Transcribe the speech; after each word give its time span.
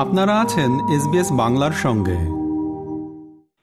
আপনারা 0.00 0.40
আছেন 0.40 0.70
এসবিএস 0.96 1.32
বাংলার 1.32 1.72
সঙ্গে। 1.72 2.18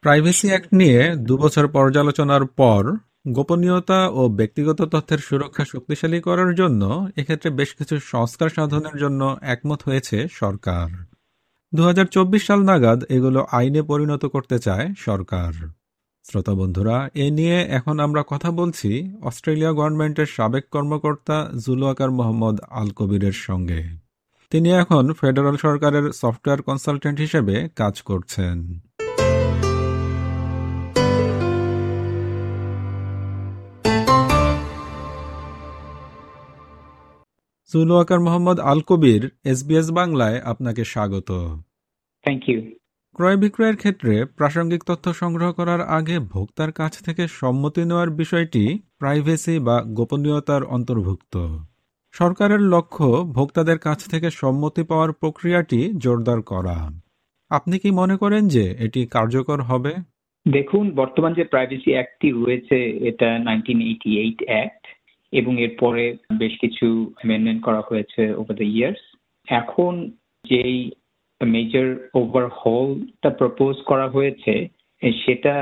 প্রাইভেসি 0.01 0.47
অ্যাক্ট 0.47 0.73
নিয়ে 0.73 1.15
দুবছর 1.17 1.67
পর্যালোচনার 1.67 2.45
পর 2.45 2.95
গোপনীয়তা 3.27 4.09
ও 4.09 4.29
ব্যক্তিগত 4.29 4.81
তথ্যের 4.81 5.17
সুরক্ষা 5.17 5.65
শক্তিশালী 5.65 6.21
করার 6.21 6.55
জন্য 6.55 7.07
এক্ষেত্রে 7.15 7.49
বেশ 7.49 7.75
কিছু 7.75 7.99
সংস্কার 7.99 8.49
সাধনের 8.49 8.97
জন্য 8.97 9.37
একমত 9.41 9.83
হয়েছে 9.83 10.27
সরকার। 10.31 10.87
দু 11.73 11.83
হাজার 11.83 12.05
চব্বিশ 12.05 12.47
সাল 12.47 12.63
নাগাদ 12.63 13.03
এগুলো 13.09 13.47
আইনে 13.51 13.81
পরিণত 13.81 14.25
করতে 14.25 14.59
চায় 14.59 14.93
সরকার। 14.97 15.53
শ্রোতা 16.23 16.53
বন্ধুরা, 16.53 17.09
এ 17.15 17.31
নিয়ে 17.31 17.61
এখন 17.61 17.99
আমরা 17.99 18.23
কথা 18.27 18.51
বলছি 18.51 19.13
অস্ট্রেলিয়া 19.21 19.71
গভর্নমেন্টের 19.71 20.25
সাবেক 20.25 20.69
কর্মকর্তা 20.71 21.49
জুলুয়াকার 21.65 22.11
মোহাম্মদ 22.11 22.61
আল 22.69 22.89
কবিরের 22.89 23.31
সঙ্গে। 23.31 24.06
তিনি 24.51 24.69
এখন 24.71 25.13
ফেডারাল 25.13 25.55
সরকারের 25.55 26.11
সফটওয়্যার 26.11 26.61
কনসালটেন্ট 26.61 27.19
হিসেবে 27.19 27.69
কাজ 27.75 28.01
করছেন। 28.01 28.57
জুলুয়াকার 37.73 38.19
মোহাম্মদ 38.19 38.59
আল 38.59 38.79
কবির 38.79 39.29
এসবিএস 39.43 39.91
বাংলায় 39.91 40.41
আপনাকে 40.41 40.83
স্বাগত। 40.83 41.29
থ্যাংক 42.23 42.49
ইউ 42.49 42.59
ক্রয় 43.15 43.37
বিক্রয়ের 43.37 43.77
ক্ষেত্রে 43.77 44.25
প্রাসঙ্গিক 44.25 44.83
তথ্য 44.83 45.13
সংগ্রহ 45.13 45.51
করার 45.51 45.81
আগে 45.81 46.19
ভোক্তার 46.19 46.71
কাছ 46.71 46.93
থেকে 47.03 47.27
সম্মতি 47.27 47.81
নেওয়ার 47.85 48.09
বিষয়টি 48.09 48.79
প্রাইভেসি 48.99 49.59
বা 49.59 49.81
গোপনীয়তার 49.81 50.63
অন্তর্ভুক্ত। 50.63 51.35
সরকারের 52.17 52.61
লক্ষ্য 52.73 53.07
ভোক্তাদের 53.37 53.79
কাছ 53.87 53.99
থেকে 54.11 54.27
সম্মতি 54.41 54.83
পাওয়ার 54.89 55.11
প্রক্রিয়াটি 55.21 55.79
জোরদার 56.03 56.39
করা। 56.51 56.77
আপনি 57.51 57.75
কি 57.79 57.89
মনে 57.91 58.15
করেন 58.17 58.43
যে 58.47 58.65
এটি 58.85 59.01
কার্যকর 59.15 59.59
হবে? 59.61 59.93
দেখুন, 60.45 60.85
বর্তমান 60.91 61.31
যে 61.33 61.43
প্রাইভেসি 61.43 61.91
অ্যাক্টটি 61.95 62.29
রয়েছে, 62.31 62.77
এটা 63.09 63.29
নাইনটিন 63.39 63.79
এইটি 63.81 64.09
এইট 64.23 64.39
অ্যাক্ট 64.49 64.83
এবং 65.33 65.53
এরপরে 65.65 66.03
বেশ 66.37 66.53
কিছু 66.63 66.87
অ্যামেন্ডমেন্ট 67.17 67.61
করা 67.63 67.81
হয়েছে 67.89 68.21
ওভার 68.39 68.55
দ্য 68.61 68.67
ইয়ার্স 68.75 69.01
এখন 69.47 69.93
যেই 70.45 70.77
মেজর 71.41 71.87
ওভারহলটা 72.13 73.29
প্রপোজ 73.41 73.75
করা 73.89 74.07
হয়েছে 74.09 74.53
সেটা 75.23 75.55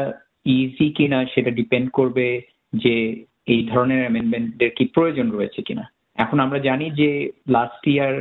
ইজি 0.58 0.88
কিনা 0.98 1.20
সেটা 1.34 1.52
ডিপেন্ড 1.60 1.88
করবে 1.92 2.28
যে 2.74 2.96
এই 3.54 3.62
ধরনের 3.72 4.02
অ্যামেন্ডমেন্টের 4.04 4.72
কি 4.78 4.84
প্রয়োজন 4.96 5.28
রয়েছে 5.32 5.62
কিনা। 5.62 5.86
এখন 6.16 6.38
আমরা 6.40 6.60
জানি 6.60 6.86
যে 7.02 7.10
লাস্ট 7.48 7.84
ইয়ার 7.88 8.14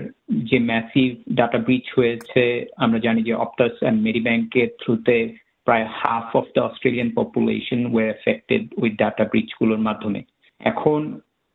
যে 0.50 0.59
ম্যাসিভ 0.70 1.09
ডাটা 1.34 1.59
ব্রিচ 1.59 1.87
হয়েছে, 1.98 2.42
আমরা 2.77 2.98
জানি 2.98 3.20
যে 3.23 3.34
অপটাস 3.34 3.75
অ্যান্ড 3.81 3.98
মেরি 4.03 4.20
ব্যাংকের 4.20 4.69
থ্রুতে 4.81 5.19
প্রায় 5.67 5.87
half 6.00 6.28
of 6.37 6.47
the 6.55 6.62
Australian 6.69 7.11
population 7.19 7.81
were 7.87 8.05
affected 8.09 8.62
with 8.83 8.92
data 9.03 9.25
ব্রিচগুলোর 9.25 9.84
মাধ্যমে। 9.89 10.20
এখন 10.61 11.00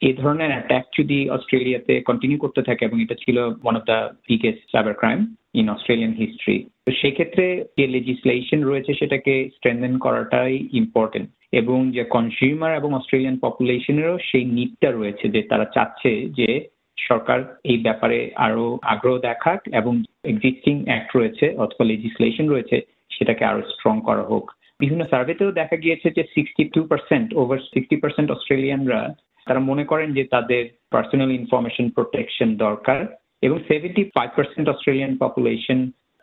এই 0.02 0.14
ধরনের 0.14 0.52
অ্যাটাক 0.54 0.86
যদি 1.00 1.18
অস্ট্রেলিয়াতে 1.30 1.94
কন্টিনিউ 2.02 2.38
করতে 2.38 2.62
থাকে, 2.62 2.84
এবং 2.86 2.98
এটা 3.02 3.16
ছিল 3.24 3.38
one 3.64 3.76
of 3.80 3.84
the 3.92 4.00
biggest 4.30 4.64
cyber 4.72 4.94
crime 4.94 5.20
in 5.60 5.66
Australian 5.70 6.14
history 6.22 6.58
তো 6.86 6.90
সেক্ষেত্রে 7.02 7.46
যে 7.78 7.86
লেজিসলেশন 7.88 8.60
রয়েছে 8.64 8.92
সেটাকে 8.94 9.34
স্ট্রেনদেন 9.58 9.94
করাটাই 9.98 10.54
ইম্পর্টেন্ট 10.82 11.30
এবং 11.54 11.92
যে 11.92 12.04
কনজিউমার 12.06 12.72
এবং 12.76 12.90
অস্ট্রেলিয়ান 12.94 13.38
পপুলেশনেরও 13.40 14.18
সেই 14.30 14.46
নিডটা 14.46 14.90
রয়েছে 14.92 15.26
যে 15.30 15.42
তারা 15.42 15.66
চাচ্ছে 15.66 16.12
যে 16.38 16.50
সরকার 16.98 17.40
এই 17.64 17.78
ব্যাপারে 17.78 18.20
আরও 18.36 18.66
আগ্রহ 18.84 19.16
দেখাক 19.20 19.60
এবং 19.74 19.94
এক্সিস্টিং 20.24 20.76
অ্যাক্ট 20.86 21.10
রয়েছে 21.16 21.46
অথবা 21.58 21.84
লেজিসলেশন 21.86 22.46
রয়েছে 22.50 22.78
সেটাকে 23.12 23.44
আরও 23.46 23.62
স্ট্রং 23.74 23.96
করা 24.02 24.24
হোক। 24.24 24.46
বিভিন্ন 24.80 25.04
সার্ভেতেও 25.06 25.52
দেখা 25.52 25.76
গিয়েছে 25.76 26.08
যে 26.10 26.24
sixty 26.36 26.64
two 26.66 26.82
percent 26.84 27.28
over 27.34 27.60
sixty 27.74 27.96
percent 27.96 28.30
অস্ট্রেলিয়ানরা 28.32 29.02
তারা 29.48 29.60
মনে 29.60 29.84
করেন 29.86 30.10
যে 30.14 30.24
তাদের 30.24 30.64
পার্সোনাল 30.92 31.32
ইনফরমেশন 31.32 31.90
প্রোটেকশন 31.90 32.50
দরকার 32.58 33.00
এবং 33.42 33.58
seventy 33.68 34.04
five 34.16 34.30
percent 34.36 34.68
Australian 34.70 35.12
population 35.18 35.80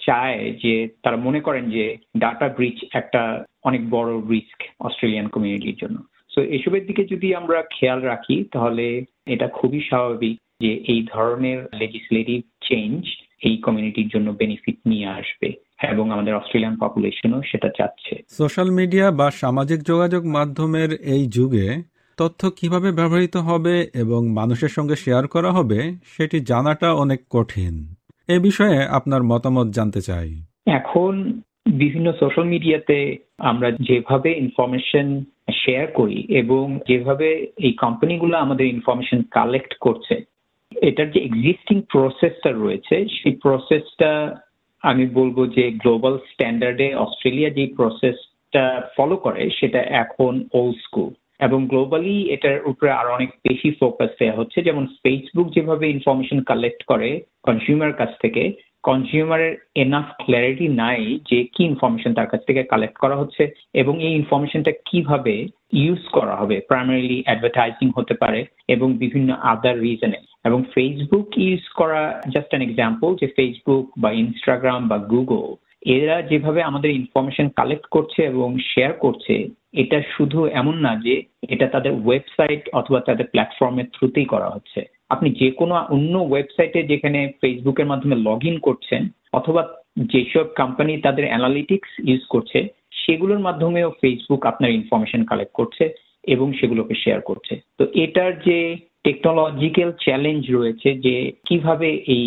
চায় 0.07 0.53
যে 0.63 0.89
তারা 1.03 1.17
মনে 1.17 1.41
করেন 1.41 1.71
যে 1.71 1.97
ডাটা 2.19 2.49
ব্রিচ 2.49 2.85
একটা 2.93 3.45
অনেক 3.65 3.91
বড় 3.91 4.11
রিস্ক 4.31 4.63
অস্ট্রেলিয়ান 4.81 5.29
কমিউনিটির 5.29 5.81
জন্য। 5.83 6.03
তো 6.37 6.43
এসবের 6.43 6.87
দিকে 6.87 7.05
যদি 7.05 7.35
আমরা 7.35 7.63
খেয়াল 7.63 8.01
রাখি, 8.01 8.45
তাহলে 8.53 9.05
এটা 9.27 9.49
খুবই 9.49 9.81
স্বাভাবিক 9.81 10.37
যে 10.61 10.73
এই 10.75 11.07
ধরনের 11.15 11.67
লেজিসলেটিভ 11.75 12.41
চেঞ্জ 12.69 13.07
এই 13.43 13.57
কমিউনিটির 13.57 14.09
জন্য 14.09 14.31
বেনিফিট 14.33 14.77
নিয়ে 14.87 15.07
আসবে 15.07 15.53
এবং 15.83 16.11
আমাদের 16.11 16.35
অস্ট্রেলিয়ান 16.35 16.77
পপুলেশনও 16.77 17.43
সেটা 17.43 17.69
চাচ্ছে। 17.69 18.23
সোশ্যাল 18.29 18.71
মিডিয়া 18.71 19.11
বা 19.11 19.31
সামাজিক 19.31 19.83
যোগাযোগ 19.83 20.27
মাধ্যমের 20.27 20.93
এই 20.93 21.27
যুগে 21.27 21.83
তথ্য 22.19 22.51
কীভাবে 22.51 22.93
ব্যবহৃত 22.93 23.37
হবে 23.37 23.87
এবং 23.95 24.29
মানুষের 24.29 24.69
সঙ্গে 24.69 24.97
শেয়ার 24.97 25.29
করা 25.29 25.51
হবে, 25.53 25.95
সেটি 26.05 26.41
জানাটা 26.41 26.93
অনেক 26.93 27.21
কঠিন। 27.31 27.96
এ 28.29 28.39
বিষয়ে 28.39 28.79
আপনার 28.89 29.23
মতামত 29.23 29.69
জানতে 29.69 30.01
চাই। 30.01 30.29
এখন 30.67 31.33
বিভিন্ন 31.71 32.13
সোশ্যাল 32.13 32.45
মিডিয়াতে 32.45 33.17
আমরা 33.39 33.71
যেভাবে 33.71 34.31
ইনফরমেশন 34.33 35.25
শেয়ার 35.53 35.87
করি 35.87 36.27
এবং 36.29 36.79
যেভাবে 36.89 37.29
এই 37.59 37.73
কোম্পানিগুলো 37.73 38.39
আমাদের 38.39 38.67
ইনফরমেশন 38.67 39.23
কালেক্ট 39.31 39.75
করছে, 39.75 40.15
এটার 40.83 41.11
যে 41.11 41.21
এক্সিস্টিং 41.21 41.83
প্রসেসটা 41.93 42.51
রয়েছে, 42.53 42.97
সেই 43.09 43.35
প্রসেসটা 43.43 44.37
আমি 44.83 45.07
বলব 45.07 45.47
যে 45.47 45.71
গ্লোবাল 45.71 46.19
স্ট্যান্ডার্ডে 46.19 46.95
অস্ট্রেলিয়া 46.95 47.51
যে 47.51 47.65
প্রসেসটা 47.77 48.65
ফলো 48.97 49.17
করে, 49.17 49.51
সেটা 49.51 49.81
এখন 50.03 50.33
ওল্ড 50.53 50.77
স্কুল 50.77 51.11
এবং 51.41 51.67
গ্লোবালি 51.67 52.31
এটার 52.33 52.59
উপরে 52.67 52.91
আরও 52.91 53.11
অনেক 53.13 53.31
বেশি 53.49 53.71
ফোকাস 53.81 54.11
দেওয়া 54.21 54.37
হচ্ছে। 54.37 54.63
যেমন 54.63 54.87
ফেসবুক 55.03 55.49
যেভাবে 55.55 55.91
ইনফরমেশন 55.91 56.41
কালেক্ট 56.41 56.83
করে 56.85 57.21
কনজিউমার 57.43 57.93
কাছ 57.93 58.09
থেকে 58.23 58.53
কনজিউমারের 58.83 59.57
এনাফ 59.75 60.05
ক্ল্যারিটি 60.25 60.69
নাই 60.69 61.19
যে 61.31 61.45
কি 61.45 61.65
ইনফরমেশন 61.65 62.15
তার 62.15 62.27
কাছ 62.27 62.41
থেকে 62.47 62.63
কালেক্ট 62.63 62.99
করা 62.99 63.17
হচ্ছে 63.17 63.51
এবং 63.75 64.03
এই 64.03 64.13
ইনফরমেশনটা 64.15 64.73
কীভাবে 64.85 65.47
ইউজ 65.73 66.03
করা 66.13 66.37
হবে। 66.37 66.61
প্রাইমারিলি 66.69 67.23
অ্যাডভার্টাইজিং 67.27 67.91
হতে 67.97 68.15
পারে 68.15 68.45
এবং 68.69 68.99
বিভিন্ন 68.99 69.35
আদার 69.35 69.81
রিজনে 69.81 70.19
এবং 70.45 70.63
ফেসবুক 70.75 71.39
ইউজ 71.39 71.69
করা 71.75 72.23
জাস্ট 72.33 72.49
অ্যান 72.49 72.63
এক্সাম্পল 72.63 73.15
যে 73.15 73.27
ফেসবুক 73.27 73.91
বা 73.99 74.11
ইনস্টাগ্রাম 74.13 74.89
বা 74.89 74.99
গুগল 74.99 75.55
এরা 75.87 76.17
যেভাবে 76.23 76.61
আমাদের 76.63 76.91
ইনফরমেশন 76.91 77.47
কালেক্ট 77.59 77.87
করছে 77.87 78.21
এবং 78.33 78.49
শেয়ার 78.73 78.93
করছে, 79.05 79.35
এটা 79.83 79.99
শুধু 80.15 80.39
এমন 80.61 80.77
না 80.87 80.93
যে 81.07 81.15
এটা 81.55 81.67
তাদের 81.75 81.93
ওয়েবসাইট 82.05 82.63
অথবা 82.73 83.01
তাদের 83.01 83.27
প্ল্যাটফর্মের 83.33 83.89
থ্রুতেই 83.95 84.25
করা 84.25 84.49
হচ্ছে। 84.51 84.81
আপনি 85.09 85.29
যে 85.41 85.49
কোনো 85.51 85.75
অন্য 85.97 86.15
ওয়েবসাইটে 86.19 86.81
যেখানে 86.83 87.21
ফেসবুকের 87.41 87.87
মাধ্যমে 87.87 88.17
লগ 88.29 88.41
ইন 88.45 88.57
করছেন 88.59 89.03
অথবা 89.33 89.63
যেসব 90.13 90.47
কোম্পানি 90.61 90.93
তাদের 91.01 91.25
অ্যানালিটিক্স 91.29 91.91
ইউজ 92.09 92.23
করছে, 92.29 92.59
সেগুলোর 93.03 93.39
মাধ্যমেও 93.39 93.91
ফেসবুক 94.01 94.43
আপনার 94.47 94.71
ইনফরমেশন 94.71 95.23
কালেক্ট 95.25 95.55
করছে 95.55 95.85
এবং 96.25 96.47
সেগুলোকে 96.53 96.95
শেয়ার 96.95 97.21
করছে। 97.21 97.55
তো 97.79 97.85
এটার 98.05 98.33
যে 98.49 98.59
টেকনোলজিক্যাল 99.05 99.91
চ্যালেঞ্জ 100.05 100.43
রয়েছে 100.51 100.89
যে 101.07 101.15
কীভাবে 101.49 101.89
এই 102.17 102.27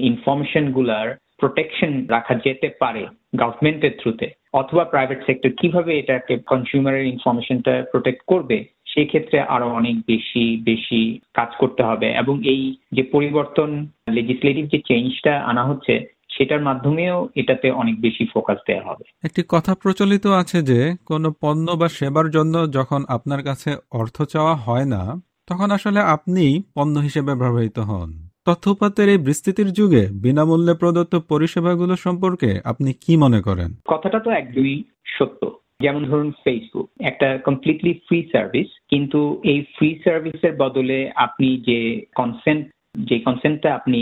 ইনফরমেশনগুলার 0.00 1.08
প্রোটেকশন 1.38 2.06
রাখা 2.06 2.34
যেতে 2.34 2.68
পারে 2.68 3.06
গভর্নমেন্টের 3.36 3.98
থ্রুতে 4.00 4.30
অথবা 4.52 4.84
প্রাইভেট 4.84 5.26
সেক্টর 5.26 5.50
কীভাবে 5.50 5.98
এটাকে 5.98 6.38
কনজিউমারের 6.38 7.06
ইনফরমেশনটা 7.06 7.84
প্রোটেক্ট 7.90 8.22
করবে, 8.26 8.64
সেক্ষেত্রে 8.86 9.40
আরও 9.40 9.68
অনেক 9.68 9.96
বেশি 9.98 10.62
বেশি 10.62 11.20
কাজ 11.34 11.48
করতে 11.58 11.82
হবে 11.82 12.12
এবং 12.12 12.48
এই 12.48 12.74
যে 12.92 13.02
পরিবর্তন 13.02 13.86
লেজিসলেটিভ 14.10 14.66
যে 14.66 14.78
চেঞ্জটা 14.88 15.40
আনা 15.40 15.64
হচ্ছে, 15.64 16.06
সেটার 16.38 16.60
মাধ্যমেও 16.60 17.28
এটাতে 17.34 17.70
অনেক 17.70 18.00
বেশি 18.00 18.26
ফোকাস 18.26 18.58
দেওয়া 18.66 18.82
হবে। 18.82 19.04
একটি 19.24 19.42
কথা 19.48 19.74
প্রচলিত 19.74 20.26
আছে 20.26 20.62
যে, 20.62 20.94
কোনো 21.06 21.32
পণ্য 21.40 21.72
বা 21.72 21.88
সেবার 21.88 22.30
জন্য 22.30 22.72
যখন 22.72 23.04
আপনার 23.08 23.42
কাছে 23.42 23.76
অর্থ 23.90 24.22
চাওয়া 24.22 24.54
হয় 24.54 24.84
না, 24.84 25.20
তখন 25.46 25.70
আসলে 25.70 26.00
আপনি 26.00 26.62
পণ্য 26.74 26.98
হিসেবে 26.98 27.34
ব্যবহৃত 27.34 27.78
হন। 27.78 28.23
তথ্যপাতের 28.46 29.08
এই 29.08 29.18
বিস্তৃতির 29.18 29.70
যুগে 29.72 30.02
বিনামূল্যে 30.24 30.74
প্রদত্ত 30.74 31.14
পরিষেবাগুলো 31.28 31.94
সম্পর্কে 31.96 32.50
আপনি 32.64 32.90
কি 33.02 33.12
মনে 33.16 33.40
করেন? 33.42 33.70
কথাটা 33.88 34.18
তো 34.18 34.30
একদমই 34.30 34.76
সত্য। 35.06 35.42
যেমন 35.82 36.02
ধরুন 36.04 36.30
ফেসবুক 36.44 36.88
একটা 37.00 37.28
কমপ্লিটলি 37.38 37.92
ফ্রি 38.06 38.18
সার্ভিস 38.32 38.68
কিন্তু 38.88 39.20
এই 39.44 39.60
ফ্রি 39.74 39.88
সার্ভিসের 40.04 40.54
বদলে 40.56 40.98
আপনি 41.16 41.48
যে 41.68 41.78
কনসেন্ট 42.14 42.62
যে 43.08 43.16
কনসেন্টটা 43.18 43.70
আপনি 43.74 44.00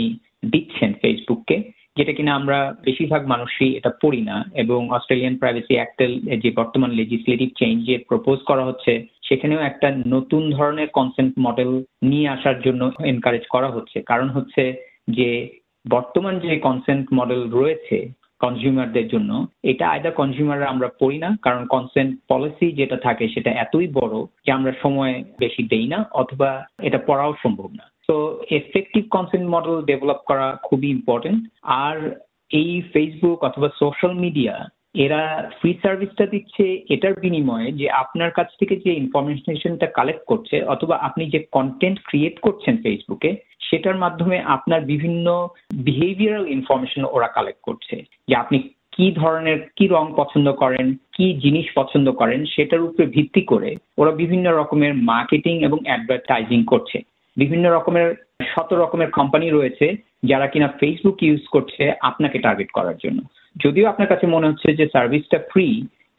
দিচ্ছেন 0.51 0.93
ফেসবুককে 1.01 1.57
যেটা 1.97 2.13
কিনা 2.13 2.31
আমরা 2.35 2.57
বেশিরভাগ 2.85 3.21
মানুষই 3.27 3.69
এটা 3.75 3.91
পড়ি 4.01 4.21
না, 4.21 4.37
এবং 4.53 4.79
অস্ট্রেলিয়ান 4.89 5.35
প্রাইভেসি 5.37 5.73
অ্যাক্টের 5.73 6.11
যে 6.39 6.49
বর্তমান 6.51 6.91
লেজিসলেটিভ 6.91 7.49
চেঞ্জের 7.59 7.99
প্রপোজ 8.09 8.37
করা 8.39 8.63
হচ্ছে 8.65 8.93
সেখানেও 9.23 9.59
একটা 9.59 9.95
নতুন 10.07 10.51
ধরনের 10.51 10.87
কনসেন্ট 10.87 11.33
মডেল 11.39 11.83
নিয়ে 12.03 12.27
আসার 12.27 12.61
জন্য 12.61 12.91
এনকারেজ 13.05 13.41
করা 13.49 13.67
হচ্ছে। 13.67 14.01
কারণ 14.01 14.29
হচ্ছে 14.29 14.73
যে, 15.07 15.49
বর্তমান 15.89 16.39
যে 16.39 16.59
কনসেন্ট 16.59 17.07
মডেল 17.13 17.49
রয়েছে 17.51 18.09
কনজিউমারদের 18.39 19.07
জন্য, 19.07 19.47
এটা 19.63 19.89
আয়দা 19.89 20.11
কনজিউমাররা 20.11 20.67
আমরা 20.67 20.89
পড়ি 20.99 21.17
না, 21.17 21.37
কারণ 21.41 21.65
কনসেন্ট 21.65 22.19
পলিসি 22.27 22.71
যেটা 22.71 22.97
থাকে 22.97 23.27
সেটা 23.27 23.51
এতই 23.51 23.87
বড় 23.87 24.25
যে 24.45 24.51
আমরা 24.51 24.71
সময় 24.81 25.23
বেশি 25.39 25.63
দেই 25.63 25.87
না, 25.87 26.05
অথবা 26.13 26.65
এটা 26.81 26.97
পড়াও 26.97 27.33
সম্ভব 27.43 27.69
না। 27.73 27.91
তো 28.07 28.43
এফেক্টিভ 28.51 29.03
কনসেন্ট 29.11 29.49
মডেল 29.49 29.81
ডেভেলপ 29.81 30.19
করা 30.25 30.57
খুবই 30.63 30.89
ইম্পর্টেন্ট 30.89 31.47
আর 31.63 32.19
এই 32.51 32.81
ফেসবুক 32.93 33.43
অথবা 33.43 33.69
সোশ্যাল 33.79 34.13
মিডিয়া 34.13 34.69
এরা 34.95 35.51
ফ্রি 35.59 35.77
সার্ভিসটা 35.83 36.25
দিচ্ছে 36.25 36.83
এটার 36.89 37.13
বিনিময়ে 37.13 37.71
যে 37.71 37.89
আপনার 37.89 38.31
কাছ 38.31 38.47
থেকে 38.59 38.75
যে 38.75 38.91
ইনফরমেশনটা 38.93 39.87
কালেক্ট 39.87 40.25
করছে 40.25 40.63
অথবা 40.63 40.95
আপনি 40.95 41.29
যে 41.29 41.39
কন্টেন্ট 41.51 41.99
ক্রিয়েট 42.03 42.39
করছেন 42.39 42.77
ফেসবুকে 42.77 43.35
সেটার 43.61 43.95
মাধ্যমে 43.95 44.39
আপনার 44.39 44.81
বিভিন্ন 44.81 45.49
বিহেভিয়ারাল 45.73 46.47
ইনফরমেশন 46.47 47.03
ওরা 47.05 47.27
কালেক্ট 47.27 47.61
করছে। 47.61 48.03
যে 48.27 48.35
আপনি 48.35 48.69
কি 48.91 49.11
ধরনের, 49.11 49.59
কি 49.75 49.87
রং 49.87 50.13
পছন্দ 50.15 50.51
করেন, 50.51 50.97
কি 51.13 51.33
জিনিস 51.33 51.65
পছন্দ 51.75 52.11
করেন, 52.11 52.45
সেটার 52.45 52.81
উপরে 52.81 53.05
ভিত্তি 53.05 53.41
করে 53.41 53.75
ওরা 53.97 54.11
বিভিন্ন 54.11 54.51
রকমের 54.51 54.93
মার্কেটিং 54.93 55.63
এবং 55.63 55.79
অ্যাডভার্টাইজিং 55.85 56.63
করছে। 56.63 56.97
বিভিন্ন 57.37 57.71
রকমের, 57.71 58.15
শত 58.55 58.73
রকমের 58.73 59.11
কোম্পানি 59.11 59.49
রয়েছে 59.49 59.95
যারা 60.23 60.47
কিনা 60.47 60.67
ফেসবুক 60.67 61.23
ইউজ 61.23 61.41
করছে 61.51 61.91
আপনাকে 62.01 62.39
টার্গেট 62.39 62.71
করার 62.71 62.97
জন্য। 62.97 63.21
যদিও 63.55 63.85
আপনার 63.87 64.07
কাছে 64.07 64.25
মনে 64.27 64.47
হচ্ছে 64.47 64.69
যে 64.73 64.85
সার্ভিসটা 64.87 65.39
ফ্রি 65.51 65.67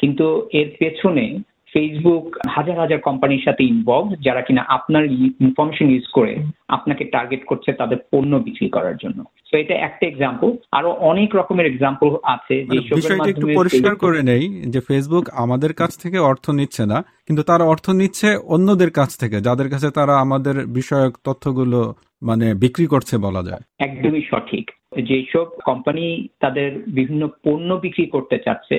কিন্তু 0.00 0.26
এর 0.52 0.68
পেছনে 0.78 1.26
ফেসবুক 1.74 2.36
হাজার 2.48 2.80
হাজার 2.80 2.98
কোম্পানির 2.98 3.42
সাথে 3.44 3.64
ইনভলভ 3.64 4.14
যারা 4.20 4.40
কিনা 4.40 4.62
আপনার 4.68 5.04
ইনফরমেশন 5.40 5.90
ইউজ 5.90 6.06
করে 6.12 6.36
আপনাকে 6.68 7.04
টার্গেট 7.04 7.44
করছে 7.44 7.72
তাদের 7.72 7.96
পণ্য 8.12 8.36
বিক্রি 8.36 8.68
করার 8.68 8.96
জন্য। 8.96 9.24
তো 9.52 9.58
এটা 9.58 9.74
একটা 9.74 10.06
এক্সাম্পল 10.06 10.52
আরও 10.72 10.90
অনেক 10.90 11.34
রকমের 11.34 11.66
এক্সাম্পল 11.66 12.16
আছে 12.22 12.66
বিষয়টা 12.94 13.30
একটু 13.30 13.46
পরিষ্কার 13.54 13.96
করে 13.96 14.22
নেই 14.22 14.62
যে 14.66 14.80
ফেসবুক 14.80 15.28
আমাদের 15.32 15.72
কাছ 15.72 16.02
থেকে 16.02 16.18
অর্থ 16.18 16.50
নিচ্ছে 16.50 16.86
না 16.86 17.04
কিন্তু 17.26 17.42
তারা 17.42 17.64
অর্থ 17.64 17.90
নিচ্ছে 17.90 18.36
অন্যদের 18.36 18.90
কাছ 18.90 19.18
থেকে 19.18 19.40
যাদের 19.40 19.68
কাছে 19.70 19.90
তারা 19.90 20.14
আমাদের 20.18 20.66
বিষয়ক 20.66 21.18
তথ্যগুলো 21.24 21.94
মানে 22.22 22.54
বিক্রি 22.54 22.86
করছে 22.86 23.18
বলা 23.18 23.42
যায়। 23.42 23.62
একদমই 23.78 24.22
সঠিক। 24.30 24.70
যেসব 25.02 25.46
কোম্পানি 25.64 26.28
তাদের 26.40 26.68
বিভিন্ন 26.88 27.28
পণ্য 27.44 27.74
বিক্রি 27.74 28.06
করতে 28.06 28.38
চাচ্ছে 28.44 28.76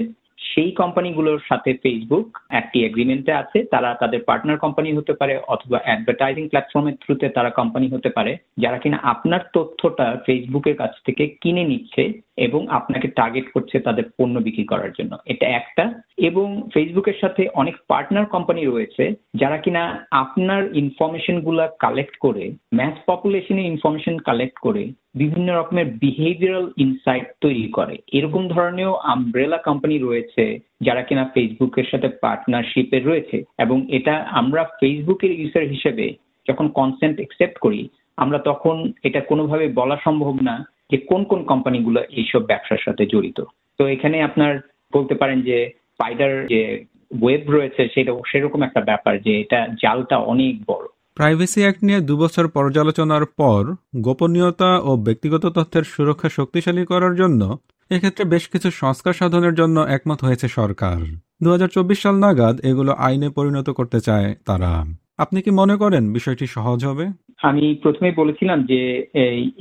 সেই 0.53 0.71
কোম্পানিগুলোর 0.71 1.39
সাথে 1.49 1.73
ফেসবুক 1.83 2.27
একটি 2.49 2.77
এগ্রিমেন্টে 2.85 3.31
আছে। 3.33 3.63
তারা 3.63 3.89
তাদের 3.93 4.19
পার্টনার 4.23 4.57
কোম্পানি 4.57 4.89
হতে 4.93 5.13
পারে 5.13 5.33
অথবা 5.47 5.77
অ্যাডভার্টাইজিং 5.83 6.47
প্ল্যাটফর্মের 6.47 6.99
থ্রুতে 7.01 7.29
তারা 7.29 7.49
কোম্পানি 7.49 7.87
হতে 7.87 8.09
পারে। 8.09 8.37
যারা 8.57 8.77
কিনা 8.77 8.97
আপনার 9.03 9.41
তথ্যটা 9.53 10.17
ফেসবুকের 10.25 10.75
কাছ 10.75 10.93
থেকে 11.05 11.23
কিনে 11.41 11.63
নিচ্ছে 11.63 12.03
এবং 12.37 12.67
আপনাকে 12.67 13.07
টার্গেট 13.07 13.51
করছে 13.51 13.79
তাদের 13.79 14.03
পণ্য 14.19 14.39
বিক্রি 14.39 14.63
করার 14.63 14.89
জন্য। 14.99 15.17
এটা 15.25 15.47
একটা। 15.47 16.01
এবং 16.17 16.69
ফেসবুকের 16.73 17.13
সাথে 17.21 17.47
অনেক 17.53 17.75
পার্টনার 17.87 18.25
কোম্পানি 18.25 18.65
রয়েছে, 18.65 19.13
যারা 19.35 19.57
কিনা 19.57 20.07
আপনার 20.11 20.75
ইনফরমেশনগুলা 20.75 21.69
কালেক্ট 21.79 22.17
করে 22.17 22.51
ম্যাথ 22.75 22.93
পপুলেশনের 23.05 23.65
ইনফরমেশন 23.65 24.17
কালেক্ট 24.17 24.59
করে, 24.59 24.91
বিভিন্ন 25.15 25.59
রকমের 25.59 25.85
বিহেভিয়ারাল 25.85 26.71
ইনসাইট 26.77 27.23
তৈরি 27.41 27.67
করে। 27.67 27.97
এরকম 28.11 28.47
ধরনেরও 28.47 28.93
আমব্রেলা 28.93 29.57
কোম্পানি 29.57 29.97
রয়েছে, 29.97 30.59
যারা 30.81 31.01
কিনা 31.01 31.31
ফেসবুকের 31.33 31.83
সাথে 31.91 32.07
পার্টনারশিপে 32.07 32.99
রয়েছে। 32.99 33.43
এবং 33.59 33.95
এটা 33.95 34.17
আমরা 34.17 34.63
ফেসবুকের 34.63 35.31
ইউজার 35.31 35.63
হিসেবে 35.63 36.13
যখন 36.49 36.67
কনসেন্ট 36.67 37.19
একসেপ্ট 37.19 37.57
করি, 37.57 37.89
আমরা 38.17 38.37
তখন 38.37 38.91
এটা 39.03 39.21
কোনোভাবে 39.21 39.67
বলা 39.67 39.97
সম্ভব 40.03 40.37
না 40.41 40.74
যে 40.91 40.97
কোন 40.97 41.23
কোন 41.23 41.43
কোম্পানিগুলো 41.43 41.99
এইসব 42.01 42.41
ব্যবসার 42.45 42.83
সাথে 42.85 43.05
জড়িত। 43.05 43.41
তো 43.79 43.87
এখানে 43.87 44.21
আপনার 44.21 44.59
বলতে 44.93 45.15
পারেন 45.15 45.41
যে 45.41 45.71
স্পাইডার 45.93 46.47
যে 46.47 46.85
ওয়েব 47.21 47.43
রয়েছে 47.49 47.87
সেটা, 47.93 48.11
সেরকম 48.31 48.63
একটা 48.63 48.81
ব্যাপার 48.81 49.21
যে 49.21 49.39
এটা 49.39 49.67
জালটা 49.83 50.17
অনেক 50.17 50.53
বড়। 50.67 50.85
প্রাইভেসি 51.15 51.61
অ্যাক্ট 51.61 51.83
নিয়ে 51.83 51.99
দুবছর 52.01 52.47
পর্যালোচনার 52.47 53.25
পর 53.25 53.73
গোপনীয়তা 53.95 54.79
ও 54.79 54.97
ব্যক্তিগত 54.97 55.45
তথ্যের 55.45 55.83
সুরক্ষা 55.83 56.29
শক্তিশালী 56.29 56.85
করার 56.85 57.15
জন্য 57.15 57.57
এক্ষেত্রে 57.91 58.25
বেশ 58.25 58.47
কিছু 58.49 58.71
সংস্কার 58.71 59.13
সাধনের 59.13 59.53
জন্য 59.53 59.81
একমত 59.81 60.23
হয়েছে 60.23 60.47
সরকার। 60.47 60.97
দু 61.43 61.51
হাজার 61.51 61.67
চব্বিশ 61.67 61.99
সাল 62.01 62.15
নাগাদ 62.15 62.55
এগুলো 62.65 62.91
আইনে 62.91 63.29
পরিণত 63.29 63.69
করতে 63.69 63.99
চায় 63.99 64.35
তারা। 64.45 64.85
আপনি 65.17 65.41
কি 65.41 65.51
মনে 65.51 65.75
করেন 65.77 66.13
বিষয়টি 66.13 66.47
সহজ 66.47 66.85
হবে? 66.85 67.05
আমি 67.49 67.65
প্রথমে 67.83 68.09
বলেছিলাম 68.11 68.59
যে, 68.63 68.79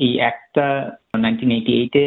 এই 0.07 0.13
অ্যাক্টটা 0.19 0.67
নাইনটিন 1.19 1.51
এইটি 1.51 1.73
এইটে 1.81 2.03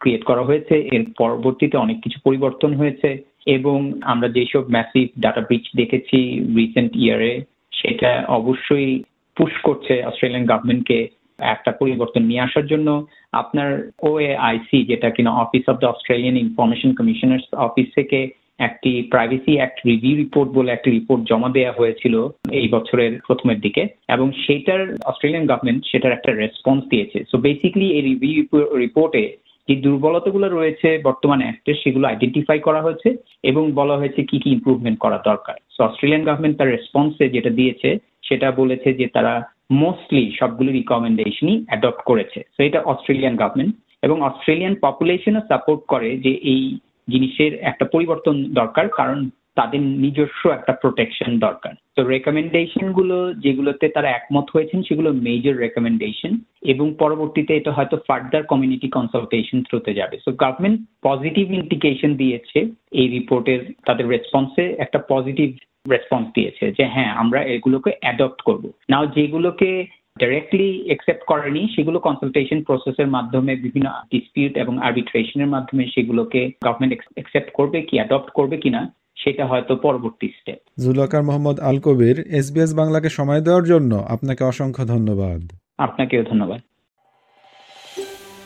ক্রিয়েট 0.00 0.22
করা 0.24 0.42
হয়েছে। 0.42 0.74
এর 0.92 1.04
পরবর্তীতে 1.18 1.76
অনেক 1.76 1.98
কিছু 2.00 2.18
পরিবর্তন 2.24 2.70
হয়েছে 2.74 3.08
এবং 3.46 3.78
আমরা 4.02 4.28
যেসব 4.28 4.64
ম্যাসিভ 4.70 5.06
ডাটা 5.20 5.40
ব্রিচ 5.40 5.64
দেখেছি 5.76 6.18
রিসেন্ট 6.56 6.92
ইয়ারে 6.96 7.32
সেটা 7.72 8.10
অবশ্যই 8.28 8.90
পুশ 9.36 9.52
করছে 9.62 9.94
অস্ট্রেলিয়ান 10.04 10.44
গভর্নমেন্টকে 10.46 10.98
একটা 11.38 11.70
পরিবর্তন 11.72 12.22
নিয়ে 12.22 12.44
আসার 12.46 12.66
জন্য। 12.66 12.88
আপনার 13.32 13.68
ওএআইসি 14.02 14.78
যেটা 14.84 15.08
কিনা 15.10 15.30
office 15.34 15.64
of 15.68 15.76
the 15.78 15.88
Australian 15.88 16.36
information 16.36 16.90
commissioner's 16.94 17.46
office 17.66 17.88
থেকে 17.94 18.18
একটি 18.58 18.90
প্রাইভেসি 19.12 19.52
অ্যাক্ট 19.58 19.78
রিভিউ 19.86 20.14
রিপোর্ট 20.16 20.48
বলে 20.52 20.70
একটি 20.72 20.90
রিপোর্ট 20.90 21.22
জমা 21.30 21.48
দেওয়া 21.48 21.76
হয়েছিল 21.78 22.14
এই 22.60 22.68
বছরের 22.68 23.12
প্রথমের 23.26 23.58
দিকে 23.60 23.82
এবং 24.08 24.26
সেটার 24.44 24.80
অস্ট্রেলিয়ান 25.04 25.44
গভর্নমেন্ট 25.46 25.80
সেটার 25.90 26.12
একটা 26.14 26.30
রেসপন্স 26.32 26.80
দিয়েছে। 26.92 27.18
সো 27.30 27.36
বেসিক্যালি 27.38 27.88
এই 27.92 28.02
রিভিউ 28.02 28.40
রিপোর্টে 28.76 29.24
যে 29.68 29.74
দুর্বলতাগুলো 29.76 30.46
রয়েছে 30.48 30.88
বর্তমান 31.02 31.40
অ্যাক্টে 31.42 31.72
সেগুলো 31.74 32.04
আইডেন্টিফাই 32.08 32.58
করা 32.58 32.80
হয়েছে 32.82 33.08
এবং 33.42 33.72
বলা 33.72 33.94
হয়েছে 33.96 34.20
কি 34.22 34.36
কি 34.38 34.48
ইম্প্রুভমেন্ট 34.50 34.98
করা 34.98 35.18
দরকার। 35.24 35.56
সো 35.70 35.80
অস্ট্রেলিয়ান 35.84 36.22
গভর্নমেন্ট 36.24 36.56
তার 36.58 36.72
রেসপন্সে 36.74 37.24
যেটা 37.28 37.50
দিয়েছে 37.50 37.90
সেটা 38.22 38.48
বলেছে 38.50 38.88
যে 38.94 39.06
তারা 39.06 39.34
মোস্টলি 39.70 40.24
সবগুলো 40.40 40.70
রিকমেন্ডেশনই 40.72 41.56
অ্যাডপ্ট 41.68 42.00
করেছে। 42.04 42.40
তো 42.56 42.60
এটা 42.64 42.80
অস্ট্রেলিয়ান 42.82 43.34
গভর্নমেন্ট 43.36 43.74
এবং 44.02 44.16
অস্ট্রেলিয়ান 44.22 44.74
পপুলেশনও 44.86 45.42
সাপোর্ট 45.48 45.82
করে 45.86 46.16
যে 46.16 46.32
এই 46.54 46.62
জিনিসের 47.08 47.54
একটা 47.54 47.84
পরিবর্তন 47.84 48.44
দরকার, 48.52 48.88
কারণ 48.88 49.30
তাদের 49.54 49.80
নিজস্ব 49.80 50.50
একটা 50.50 50.72
প্রোটেকশন 50.72 51.38
দরকার। 51.38 51.74
তো 51.96 52.08
রেকমেন্ডেশনগুলো 52.08 53.34
যেগুলোতে 53.34 53.88
তারা 53.88 54.10
একমত 54.10 54.46
হয়েছেন, 54.54 54.82
সেগুলো 54.82 55.12
মেজর 55.12 55.56
রেকমেন্ডেশন 55.56 56.38
এবং 56.62 56.94
পরবর্তীতে 56.98 57.56
এটা 57.56 57.72
হয়তো 57.72 57.96
ফার্দার 58.08 58.42
কমিউনিটি 58.42 58.88
কনসালটেশন 58.88 59.62
থ্রুতে 59.62 59.94
যাবে। 59.94 60.16
সো 60.24 60.30
গভর্নমেন্ট 60.32 60.80
পজিটিভ 61.02 61.52
ইন্ডিকেশন 61.52 62.14
দিয়েছে 62.14 62.58
এই 62.92 63.08
রিপোর্টের 63.08 63.60
তাদের 63.86 64.08
রেসপন্সে 64.08 64.64
একটা 64.78 64.98
পজিটিভ 65.08 65.48
রেসপন্স 65.90 66.26
দিয়েছে 66.34 66.72
যে 66.72 66.84
হ্যাঁ 66.84 67.12
আমরা 67.14 67.40
এগুলোকে 67.42 67.90
অ্যাডপ্ট 68.00 68.42
করব। 68.42 68.64
নাও 68.90 69.06
যেগুলোকে 69.06 69.86
ডাইরেক্টলি 70.18 70.90
একসেপ্ট 70.90 71.22
করেনি 71.26 71.62
সেগুলো 71.76 71.98
কনসালটেশন 71.98 72.62
প্রসেসের 72.62 73.06
মাধ্যমে 73.06 73.56
বিভিন্ন 73.56 73.88
ডিসপিউট 74.10 74.56
এবং 74.56 74.74
আর্বিট্রেশনের 74.82 75.46
মাধ্যমে 75.46 75.84
সেগুলোকে 75.94 76.50
গভর্নমেন্ট 76.64 76.92
একসেপ্ট 77.16 77.50
করবে 77.52 77.82
কি 77.82 77.94
অ্যাডপ্ট 77.96 78.30
করবে 78.30 78.56
কিনা 78.56 78.80
সেটা 79.16 79.46
হয়তো 79.46 79.76
পরবর্তী 79.76 80.28
স্টেপ 80.28 80.58
জুলকার 80.80 81.22
মোহাম্মদ 81.22 81.60
আল 81.60 81.78
কবির 81.78 82.16
এসবিএস 82.20 82.74
বাংলাকে 82.74 83.08
সময় 83.08 83.40
দেওয়ার 83.40 83.64
জন্য 83.64 84.04
আপনাকে 84.08 84.44
অসংখ্য 84.44 84.84
ধন্যবাদ। 84.86 85.40
আপনাকেও 85.78 86.22
ধন্যবাদ। 86.22 86.60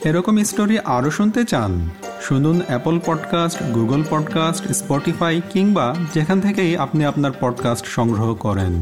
এরকম 0.05 0.35
স্টোরি 0.43 0.79
আরও 0.79 1.11
শুনতে 1.11 1.45
চান 1.45 1.73
শুনুন 2.21 2.61
Apple 2.67 2.97
podcast 3.07 3.59
Google 3.75 4.03
podcast 4.11 4.65
Spotify 4.73 5.41
কিংবা 5.53 5.87
যেখান 6.15 6.41
থেকেই 6.41 6.77
আপনি 6.77 7.05
আপনার 7.05 7.33
পডকাস্ট 7.41 7.87
সংগ্রহ 7.87 8.35
করেন। 8.35 8.75